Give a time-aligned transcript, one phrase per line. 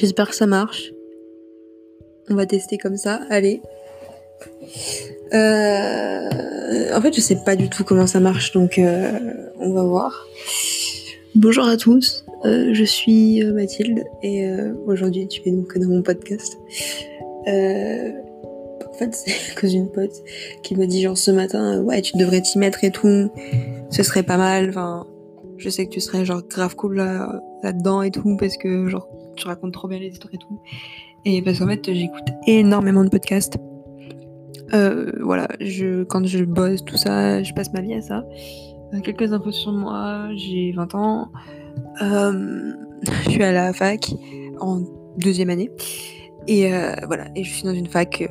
[0.00, 0.92] J'espère que ça marche.
[2.30, 3.20] On va tester comme ça.
[3.30, 3.60] Allez.
[5.34, 9.18] Euh, en fait, je sais pas du tout comment ça marche, donc euh,
[9.58, 10.28] on va voir.
[11.34, 14.48] Bonjour à tous, euh, je suis Mathilde et
[14.86, 16.56] aujourd'hui tu es donc dans mon podcast.
[17.48, 20.14] en fait, c'est cause d'une pote
[20.62, 23.30] qui m'a dit genre ce matin, ouais, tu devrais t'y mettre et tout,
[23.90, 24.68] ce serait pas mal.
[24.68, 25.08] Enfin,
[25.56, 29.08] je sais que tu serais genre grave cool là, là-dedans et tout parce que genre
[29.38, 30.60] tu racontes trop bien les histoires et tout.
[31.24, 33.58] Et parce qu'en fait, j'écoute énormément de podcasts.
[34.74, 35.48] Euh, voilà,
[36.08, 38.24] quand je bosse, tout ça, je passe ma vie à ça.
[38.94, 41.28] Euh, quelques infos sur moi, j'ai 20 ans.
[42.02, 42.72] Euh,
[43.24, 44.12] je suis à la fac
[44.60, 44.82] en
[45.16, 45.70] deuxième année.
[46.46, 46.70] Et
[47.06, 48.26] voilà, et je suis dans une fac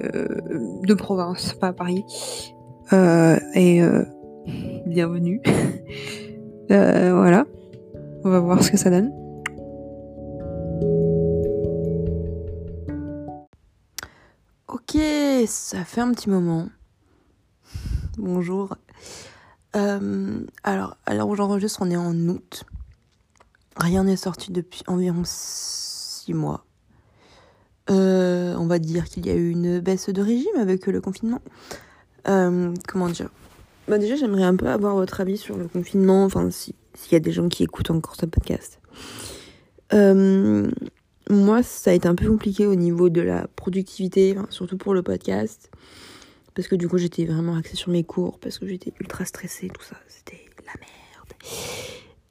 [0.83, 2.03] de province, pas à Paris.
[2.91, 3.79] et
[4.87, 5.39] bienvenue.
[6.69, 7.45] voilà,
[8.23, 9.11] on va voir ce que ça donne.
[15.47, 16.67] Ça fait un petit moment.
[18.17, 18.75] Bonjour.
[19.75, 22.65] Euh, alors, à l'heure où j'enregistre, on est en août.
[23.77, 26.65] Rien n'est sorti depuis environ 6 mois.
[27.89, 31.41] Euh, on va dire qu'il y a eu une baisse de régime avec le confinement.
[32.27, 33.29] Euh, comment dire?
[33.87, 36.73] Bah Déjà, j'aimerais un peu avoir votre avis sur le confinement, enfin, s'il
[37.11, 38.81] y a des gens qui écoutent encore ce podcast.
[39.93, 40.69] Euh,
[41.29, 45.03] moi, ça a été un peu compliqué au niveau de la productivité, surtout pour le
[45.03, 45.69] podcast.
[46.55, 49.67] Parce que du coup, j'étais vraiment axée sur mes cours, parce que j'étais ultra stressée,
[49.67, 49.97] tout ça.
[50.07, 51.33] C'était la merde.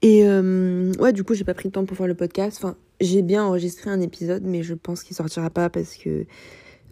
[0.02, 2.58] Et euh, ouais, du coup, j'ai pas pris le temps pour faire le podcast.
[2.60, 6.26] Enfin, j'ai bien enregistré un épisode, mais je pense qu'il sortira pas parce que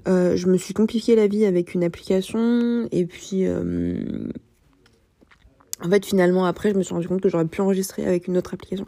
[0.07, 2.89] euh, je me suis compliqué la vie avec une application.
[2.93, 4.29] Et puis, euh,
[5.83, 8.37] en fait, finalement, après, je me suis rendu compte que j'aurais pu enregistrer avec une
[8.37, 8.87] autre application.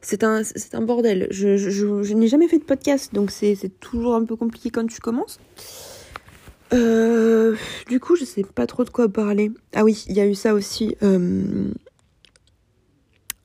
[0.00, 1.28] C'est un, c'est un bordel.
[1.30, 4.70] Je, je, je, n'ai jamais fait de podcast, donc c'est, c'est toujours un peu compliqué
[4.70, 5.38] quand tu commences.
[6.72, 7.54] Euh,
[7.88, 9.52] du coup, je sais pas trop de quoi parler.
[9.74, 10.96] Ah oui, il y a eu ça aussi.
[11.02, 11.70] Euh,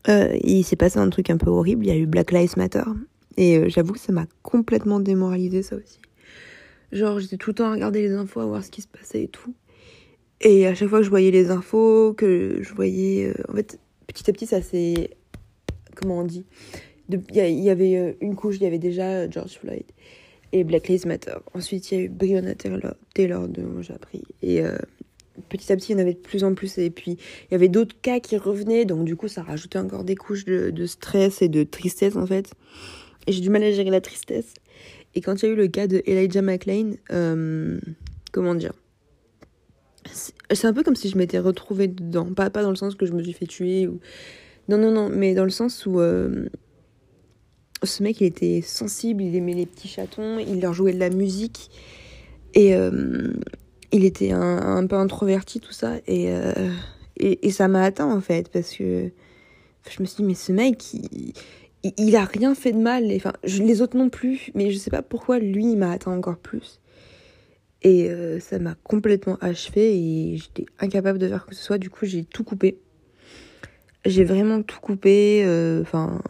[0.07, 1.85] euh, il s'est passé un truc un peu horrible.
[1.85, 2.83] Il y a eu Black Lives Matter.
[3.37, 5.99] Et j'avoue que ça m'a complètement démoralisé, ça aussi.
[6.91, 9.23] Genre, j'étais tout le temps à regarder les infos, à voir ce qui se passait
[9.23, 9.53] et tout.
[10.41, 13.27] Et à chaque fois que je voyais les infos, que je voyais...
[13.27, 15.11] Euh, en fait, petit à petit, ça s'est...
[15.95, 16.45] Comment on dit
[17.09, 19.83] Il y, avait euh, une couche, il y avait déjà George Floyd
[20.53, 21.35] et Black Lives Matter.
[21.53, 24.23] Ensuite, il y a eu Breonna Taylor, Taylor dont j'ai appris.
[24.41, 24.77] Et euh,
[25.49, 26.77] petit à petit, il y en avait de plus en plus.
[26.77, 28.85] Et puis, il y avait d'autres cas qui revenaient.
[28.85, 32.53] Donc, du coup, ça rajoutait encore des couches de, stress et de tristesse, en fait.
[33.27, 34.53] Et j'ai du mal à gérer la tristesse.
[35.15, 36.41] Et quand il y a eu le cas de Elijah
[37.11, 37.79] euh,
[38.31, 38.73] comment dire
[40.13, 42.25] c'est un peu comme si je m'étais retrouvée dedans.
[42.25, 43.99] Pas, pas dans le sens que je me suis fait tuer ou.
[44.67, 45.99] Non, non, non, mais dans le sens où.
[45.99, 46.49] Euh,
[47.83, 51.09] ce mec, il était sensible, il aimait les petits chatons, il leur jouait de la
[51.09, 51.69] musique.
[52.53, 53.31] Et euh,
[53.91, 55.95] il était un, peu introverti, tout ça.
[56.07, 56.69] Et, euh,
[57.17, 59.11] et, et, ça m'a atteint, en fait, parce que.
[59.89, 61.33] Je me suis dit, mais ce mec, il,
[61.97, 63.11] il, a rien fait de mal.
[63.15, 66.37] Enfin, les autres non plus, mais je sais pas pourquoi lui, il m'a atteint encore
[66.37, 66.79] plus.
[67.81, 71.77] Et euh, ça m'a complètement achevé et j'étais incapable de faire que ce soit.
[71.77, 72.77] Du coup, j'ai tout coupé.
[74.05, 75.43] J'ai vraiment tout coupé.
[75.45, 76.21] Euh, enfin,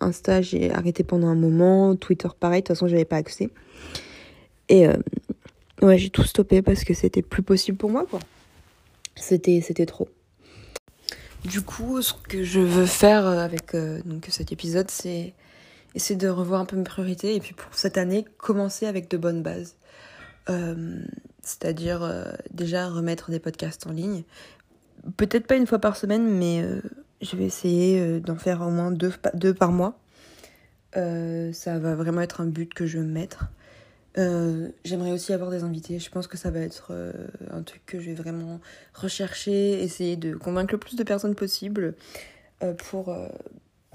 [0.00, 1.94] Insta, j'ai arrêté pendant un moment.
[1.96, 2.62] Twitter, pareil.
[2.62, 3.50] De toute façon, j'avais pas accès.
[4.70, 4.96] Et euh,
[5.82, 8.20] ouais, j'ai tout stoppé parce que c'était plus possible pour moi, quoi.
[9.14, 10.08] C'était, c'était trop.
[11.44, 15.34] Du coup, ce que je veux faire avec donc cet épisode, c'est
[15.94, 19.18] essayer de revoir un peu mes priorités et puis pour cette année, commencer avec de
[19.18, 19.76] bonnes bases.
[20.50, 21.00] Euh,
[21.42, 24.24] c'est-à-dire euh, déjà remettre des podcasts en ligne.
[25.16, 26.80] Peut-être pas une fois par semaine, mais euh,
[27.20, 29.98] je vais essayer d'en faire au moins deux, par mois.
[30.94, 33.50] ça va vraiment être un but que je veux mettre.
[34.16, 35.98] J'aimerais aussi avoir des invités.
[35.98, 36.92] Je pense que ça va être
[37.50, 38.60] un truc que je vais vraiment
[38.94, 41.94] rechercher, essayer de convaincre le plus de personnes possible
[42.78, 43.14] pour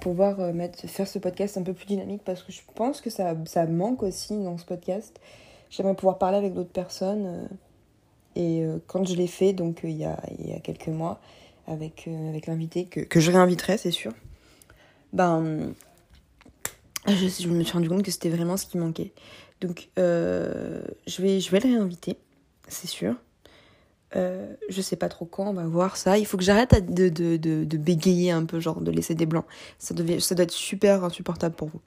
[0.01, 3.35] pouvoir mettre, faire ce podcast un peu plus dynamique parce que je pense que ça,
[3.45, 5.19] ça manque aussi dans ce podcast.
[5.69, 7.25] J'aimerais pouvoir parler avec d'autres personnes.
[7.25, 7.48] Euh,
[8.36, 10.88] et euh, quand je l'ai fait, donc euh, il y, a, il y a quelques
[10.88, 11.19] mois,
[11.68, 14.12] avec, avec l'invité, que, que je réinviterai, c'est sûr,
[15.13, 15.74] ben,
[17.07, 19.13] je, me suis rendu compte que c'était vraiment ce qui manquait.
[19.62, 22.18] Donc, je, vais, je vais le réinviter,
[22.68, 23.15] c'est sûr.
[24.15, 26.18] Euh, je sais pas trop quand, on va voir ça.
[26.18, 29.25] Il faut que j'arrête de, de, de, de, bégayer un peu, genre de laisser des
[29.25, 29.45] blancs.
[29.77, 31.81] Ça, devait, ça doit être super insupportable pour vous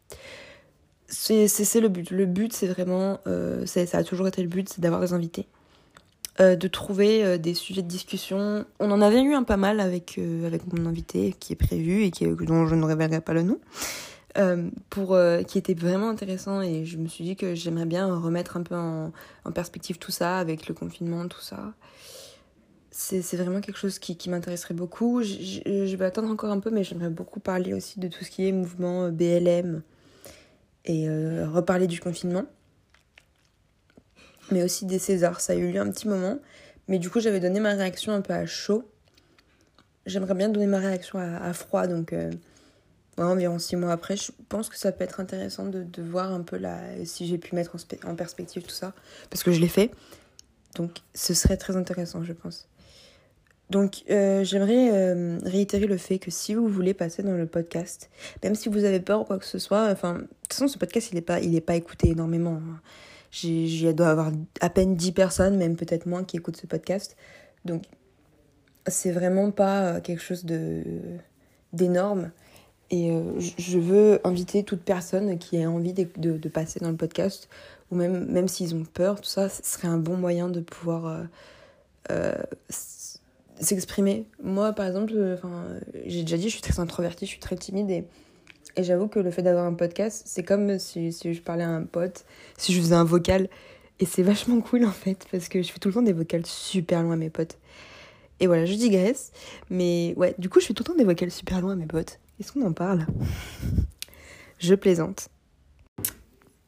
[1.12, 2.10] c'est le but.
[2.10, 5.46] Le but, c'est vraiment, euh, ça a toujours été le but, c'est d'avoir des invités.
[6.40, 8.64] Euh, de trouver euh, des sujets de discussion.
[8.80, 12.10] On en avait eu un pas mal avec, avec mon invité qui est prévu et
[12.46, 13.58] dont je ne révélerai pas le nom.
[14.88, 18.62] pour, qui était vraiment intéressant et je me suis dit que j'aimerais bien remettre un
[18.62, 19.12] peu en,
[19.44, 21.74] en, perspective tout ça avec le confinement, tout ça.
[22.90, 25.22] C'est vraiment quelque chose qui, qui m'intéresserait beaucoup.
[25.22, 28.30] Je, je, vais attendre encore un peu, mais j'aimerais beaucoup parler aussi de tout ce
[28.30, 29.82] qui est mouvement BLM
[30.84, 32.44] et euh, reparler du confinement.
[34.50, 35.40] Mais aussi des Césars.
[35.40, 36.38] Ça a eu lieu un petit moment,
[36.88, 38.88] mais du coup, j'avais donné ma réaction un peu à chaud.
[40.04, 42.12] J'aimerais bien donner ma réaction à, froid, donc
[43.18, 46.58] environ six mois après, je pense que ça peut être intéressant de, voir un peu
[47.04, 48.94] si j'ai pu mettre en, perspective tout ça,
[49.30, 49.90] parce que je l'ai fait.
[50.76, 52.68] Donc ce serait très intéressant, je pense.
[53.72, 58.10] Donc euh, j'aimerais euh, réitérer le fait que si vous voulez passer dans le podcast,
[58.44, 60.78] même si vous avez peur ou quoi que ce soit, enfin, de toute façon ce
[60.78, 62.60] podcast il n'est pas, il pas écouté énormément.
[62.62, 62.80] Hein.
[63.30, 64.30] J'ai doit avoir
[64.60, 67.16] à peine 10 personnes, même peut-être moins, qui écoutent ce podcast.
[67.64, 67.84] Donc
[68.86, 70.82] c'est vraiment pas quelque chose de
[71.72, 72.30] d'énorme.
[72.92, 76.96] Et euh, je veux inviter toute personne qui a envie de, de, passer dans le
[76.96, 77.48] podcast,
[77.90, 81.06] ou même, même s'ils ont peur, tout ça, ce serait un bon moyen de pouvoir
[81.06, 81.22] euh,
[82.10, 82.34] euh,
[83.64, 84.26] s'exprimer.
[84.42, 85.38] Moi, par exemple,
[86.06, 88.04] j'ai déjà dit, je suis très introvertie, je suis très timide, et,
[88.76, 91.70] et j'avoue que le fait d'avoir un podcast, c'est comme si, si je parlais à
[91.70, 92.24] un pote,
[92.56, 93.48] si je faisais un vocal,
[94.00, 96.44] et c'est vachement cool en fait, parce que je fais tout le temps des vocales
[96.46, 97.58] super loin à mes potes.
[98.40, 99.30] Et voilà, je digresse.
[99.70, 101.86] Mais ouais, du coup, je fais tout le temps des vocales super loin à mes
[101.86, 102.18] potes.
[102.40, 103.06] Est-ce qu'on en parle?
[104.58, 105.28] Je plaisante.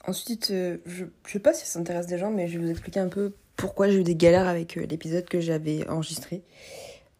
[0.04, 2.70] Ensuite, euh, je, je sais pas si ça intéresse des gens, mais je vais vous
[2.70, 6.42] expliquer un peu pourquoi j'ai eu des galères avec euh, l'épisode que j'avais enregistré,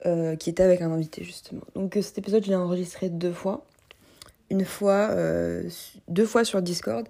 [0.06, 1.62] euh, qui était avec un invité justement.
[1.74, 3.64] Donc cet épisode, je l'ai enregistré deux fois.
[4.50, 5.10] Une fois,
[6.06, 7.08] deux fois sur Discord.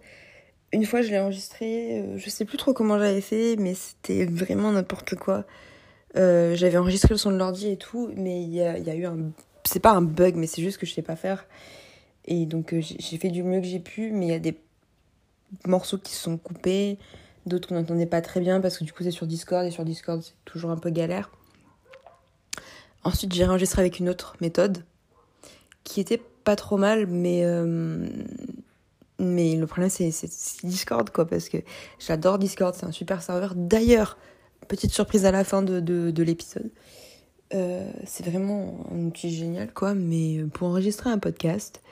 [0.73, 4.71] Une fois, je l'ai enregistré, je sais plus trop comment j'avais fait, mais c'était vraiment
[4.71, 5.45] n'importe quoi.
[6.15, 9.33] j'avais enregistré le son de l'ordi et tout, mais il y a, eu un
[9.65, 11.47] c'est pas un bug, mais c'est juste que je sais pas faire.
[12.27, 14.57] Et donc euh, j'ai fait du mieux que j'ai pu, mais il y a des
[15.67, 16.99] morceaux qui se sont coupés,
[17.47, 19.85] d'autres qu'on n'entendait pas très bien parce que du coup c'est sur Discord et sur
[19.85, 21.31] Discord c'est toujours un peu galère.
[23.03, 24.85] Ensuite j'ai enregistré avec une autre méthode
[25.85, 28.09] qui était pas trop mal, mais euh,
[29.19, 30.11] mais le problème c'est
[30.65, 31.59] Discord quoi parce que
[31.99, 33.55] j'adore Discord, c'est un super serveur.
[33.55, 34.19] D'ailleurs,
[34.69, 36.71] petite surprise à la fin de l'épisode.
[37.55, 39.95] Euh, c'est vraiment un outil génial, quoi.
[39.95, 41.83] Mais pour enregistrer un podcast,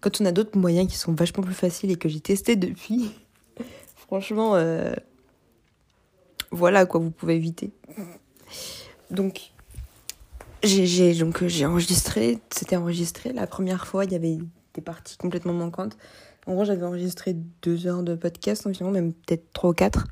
[0.00, 3.10] quand on a d'autres moyens qui sont vachement plus faciles et que j'ai testé depuis,
[4.14, 4.92] franchement, euh,
[6.52, 7.72] voilà quoi, vous pouvez éviter.
[9.10, 9.50] Donc,
[10.62, 13.32] j'ai donc j'ai enregistré, c'était enregistré.
[13.32, 14.38] La première fois, il y avait
[14.74, 15.96] des parties complètement manquantes.
[16.46, 20.06] En gros, j'avais enregistré deux heures de podcast environ, même peut-être trois ou quatre.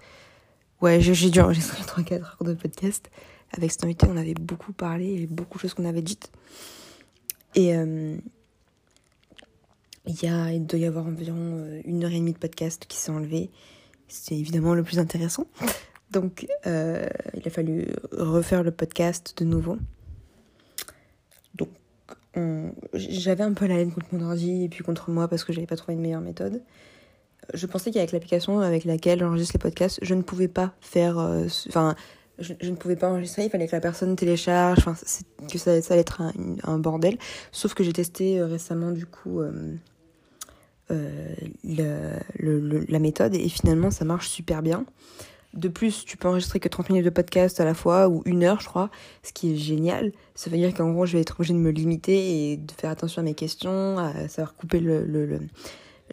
[0.80, 3.08] Ouais, j'ai dû enregistrer trois quatre heures de podcast
[3.52, 6.32] avec cet on avait beaucoup parlé, beaucoup de choses qu'on avait dites.
[7.54, 8.16] Et euh,
[10.06, 12.96] il, y a, doit y avoir environ euh, une heure et demie de podcast qui
[12.96, 13.50] s'est enlevé.
[14.12, 15.46] C'était évidemment le plus intéressant.
[16.10, 19.78] Donc, euh, il a fallu refaire le podcast de nouveau.
[21.54, 21.70] Donc,
[22.94, 25.66] j'avais un peu la haine contre mon ordi et puis contre moi parce que j'avais
[25.66, 26.62] pas trouvé une meilleure méthode.
[27.54, 31.16] Je pensais qu'avec l'application avec laquelle j'enregistre les podcasts, je ne pouvais pas faire.
[31.68, 31.96] Enfin,
[32.38, 34.94] je, ne pouvais pas enregistrer, il fallait que la personne télécharge, enfin,
[35.50, 36.22] que ça, ça allait être
[36.64, 37.16] un, bordel.
[37.52, 39.76] Sauf que j'ai testé euh, récemment, du coup, euh, euh,
[40.92, 44.84] le, la méthode et finalement, ça marche super bien.
[45.54, 48.42] De plus, tu peux enregistrer que 30 minutes de podcast à la fois ou une
[48.42, 48.90] heure, je crois,
[49.22, 50.12] ce qui est génial.
[50.34, 52.90] Ça veut dire qu'en gros, je vais être obligée de me limiter et de faire
[52.90, 54.80] attention à mes questions, à savoir couper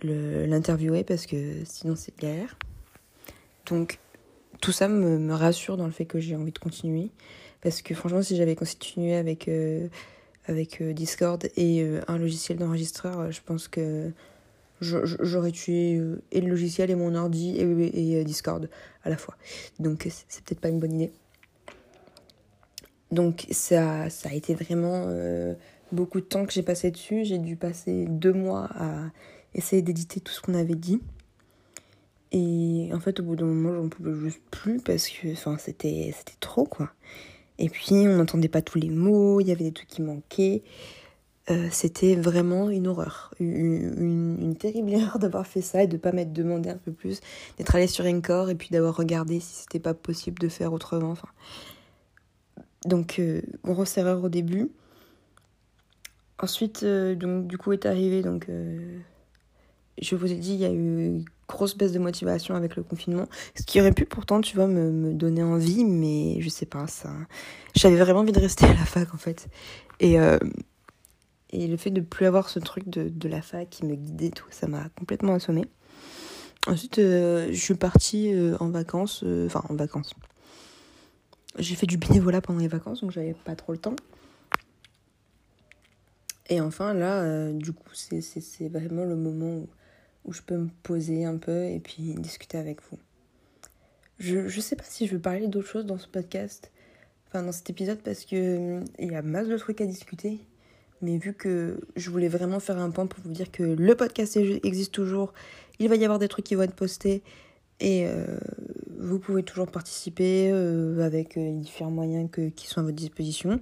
[0.03, 2.57] l'interviewer parce que sinon c'est galère.
[3.67, 3.99] Donc,
[4.59, 7.11] tout ça me, rassure dans le fait que j'ai envie de continuer.
[7.61, 9.87] Parce que franchement, si j'avais continué avec, euh,
[10.47, 14.11] avec euh, Discord et euh, un logiciel d'enregistreur, je pense que
[14.81, 18.69] j'aurais tué et le logiciel et mon ordi et, et Discord
[19.03, 19.35] à la fois.
[19.79, 21.11] Donc c'est peut-être pas une bonne idée.
[23.11, 25.07] Donc ça, ça a été vraiment
[25.91, 27.25] beaucoup de temps que j'ai passé dessus.
[27.25, 29.11] J'ai dû passer deux mois à
[29.53, 31.01] essayer d'éditer tout ce qu'on avait dit.
[32.31, 36.65] Et en fait, au bout d'un moment, j'en pouvais juste plus parce que c'était trop,
[36.65, 36.91] quoi.
[37.57, 40.61] Et puis, on n'entendait pas tous les mots, il y avait des trucs qui manquaient.
[41.51, 43.33] Euh, c'était vraiment une horreur.
[43.39, 47.21] Une, terrible erreur d'avoir fait ça et de pas m'être demandé un peu plus,
[47.57, 51.15] d'être allé sur Encore et puis d'avoir regardé si c'était pas possible de faire autrement.
[52.85, 54.71] Donc, euh, grosse erreur au début.
[56.41, 58.47] Ensuite, euh, donc, du coup, est arrivé donc,
[60.01, 63.27] je vous ai dit, il y a eu grosse baisse de motivation avec le confinement.
[63.55, 66.87] Ce qui aurait pu pourtant, tu vois, me, me donner envie, mais je sais pas,
[66.87, 67.09] ça.
[67.75, 69.49] J'avais vraiment envie de rester à la fac en fait.
[69.99, 70.17] Et,
[71.51, 74.29] Et le fait de plus avoir ce truc de, de la fac qui me guidait,
[74.29, 75.65] tout, ça m'a complètement assommé.
[76.67, 80.13] Ensuite, euh, je suis partie euh, en vacances, euh, enfin en vacances.
[81.57, 83.95] J'ai fait du bénévolat pendant les vacances, donc j'avais pas trop le temps.
[86.49, 89.69] Et enfin, là, du coup, c'est vraiment le moment où,
[90.25, 92.97] où, je peux me poser un peu et puis discuter avec vous.
[94.17, 96.71] Je, je sais pas si je veux parler d'autre chose dans ce podcast,
[97.27, 100.39] enfin dans cet épisode, parce que il y a masse de trucs à discuter.
[101.01, 104.37] Mais vu que je voulais vraiment faire un point pour vous dire que le podcast
[104.37, 105.33] existe toujours,
[105.79, 107.23] il va y avoir des trucs qui vont être postés
[107.79, 108.37] et euh,
[108.99, 112.95] vous pouvez toujours participer euh, avec euh, les différents moyens que, qui sont à votre
[112.95, 113.59] disposition.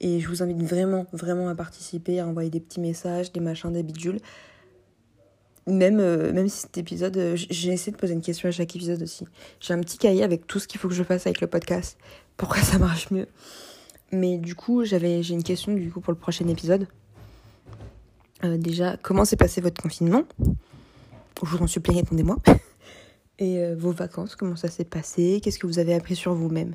[0.00, 3.72] Et je vous invite vraiment, vraiment à participer, à envoyer des petits messages, des machins,
[3.72, 4.20] des bidules.
[5.66, 9.24] Même, même si cet épisode, j'ai essayé de poser une question à chaque épisode aussi.
[9.58, 11.98] J'ai un petit cahier avec tout ce qu'il faut que je fasse avec le podcast,
[12.36, 13.26] pourquoi ça marche mieux?
[14.12, 16.86] Mais du coup, j'avais, j'ai une question du coup pour le prochain épisode.
[18.44, 20.22] Euh, déjà, comment s'est passé votre confinement?
[20.40, 22.36] Je vous en supplie, répondez-moi.
[23.38, 25.40] Et euh, vos vacances, comment ça s'est passé?
[25.42, 26.74] Qu'est-ce que vous avez appris sur vous-même?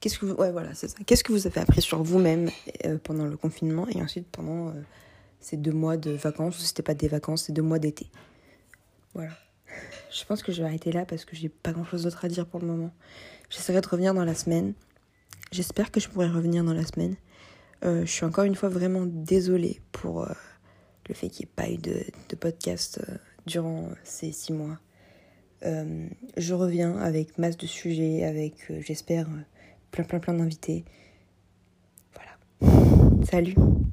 [0.00, 0.34] Qu'est-ce que vous...
[0.34, 0.96] Ouais, voilà, c'est ça.
[1.04, 2.50] Qu'est-ce que vous avez appris sur vous-même
[2.84, 4.72] euh, pendant le confinement et ensuite pendant
[5.40, 8.08] ces deux mois de vacances, ou c'était pas des vacances, c'est deux mois d'été.
[9.14, 9.32] Voilà.
[10.10, 12.46] Je pense que je vais arrêter là parce que j'ai pas grand-chose d'autre à dire
[12.46, 12.92] pour le moment.
[13.50, 14.74] J'essaierai de revenir dans la semaine.
[15.56, 17.16] J'espère que je pourrai revenir dans la semaine.
[17.82, 20.32] Euh, je suis encore une fois vraiment désolée pour euh,
[21.08, 23.14] le fait qu'il n'y ait pas eu de, podcast euh,
[23.46, 24.78] durant ces six mois.
[25.62, 29.28] je reviens avec masse de sujets, avec, j'espère,
[29.92, 30.84] plein plein plein d'invités.
[32.12, 33.24] Voilà.
[33.30, 33.54] Salut